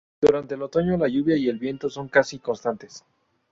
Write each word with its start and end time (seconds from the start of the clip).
Durante 0.19 0.55
el 0.55 0.63
otoño, 0.63 0.97
la 0.97 1.07
lluvia 1.07 1.37
y 1.37 1.47
el 1.47 1.59
viento 1.59 1.87
son 1.87 2.07
casi 2.07 2.39
constantes. 2.39 3.05